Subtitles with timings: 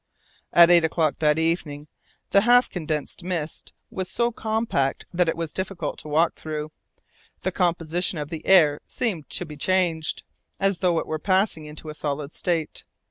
[0.51, 1.87] At eight o'clock that evening
[2.31, 7.03] the half condensed mist was so compact that it was difficult to walk through it.
[7.43, 10.23] The composition of the air seemed to be changed,
[10.59, 12.83] as though it were passing into a solid state.